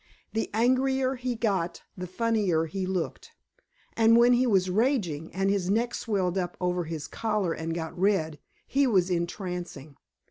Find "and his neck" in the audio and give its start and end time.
5.31-5.93